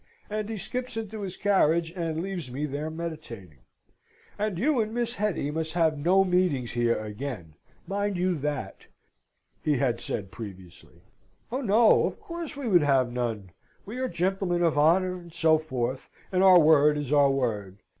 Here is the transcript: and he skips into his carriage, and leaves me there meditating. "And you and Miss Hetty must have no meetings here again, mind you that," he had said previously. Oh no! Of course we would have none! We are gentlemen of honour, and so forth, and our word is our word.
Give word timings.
and 0.31 0.49
he 0.49 0.57
skips 0.57 0.97
into 0.97 1.21
his 1.21 1.37
carriage, 1.37 1.91
and 1.91 2.23
leaves 2.23 2.49
me 2.49 2.65
there 2.65 2.89
meditating. 2.89 3.59
"And 4.39 4.57
you 4.57 4.81
and 4.81 4.95
Miss 4.95 5.13
Hetty 5.17 5.51
must 5.51 5.73
have 5.73 5.95
no 5.95 6.23
meetings 6.23 6.71
here 6.71 6.97
again, 6.99 7.53
mind 7.85 8.17
you 8.17 8.33
that," 8.39 8.87
he 9.61 9.77
had 9.77 9.99
said 9.99 10.31
previously. 10.31 11.03
Oh 11.51 11.61
no! 11.61 12.05
Of 12.07 12.19
course 12.19 12.57
we 12.57 12.67
would 12.67 12.81
have 12.81 13.11
none! 13.13 13.51
We 13.85 13.99
are 13.99 14.09
gentlemen 14.09 14.63
of 14.63 14.75
honour, 14.75 15.17
and 15.19 15.31
so 15.31 15.59
forth, 15.59 16.09
and 16.31 16.41
our 16.43 16.57
word 16.57 16.97
is 16.97 17.13
our 17.13 17.29
word. 17.29 17.77